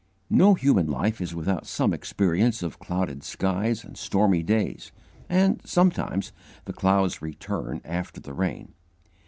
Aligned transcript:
No 0.31 0.55
human 0.55 0.87
life 0.89 1.21
is 1.21 1.35
without 1.35 1.67
some 1.67 1.93
experience 1.93 2.63
of 2.63 2.79
clouded 2.79 3.23
skies 3.23 3.83
and 3.83 3.95
stormy 3.95 4.41
days, 4.41 4.91
and 5.29 5.61
sometimes 5.63 6.31
"the 6.65 6.73
clouds 6.73 7.21
return 7.21 7.81
after 7.85 8.19
the 8.19 8.33
rain." 8.33 8.73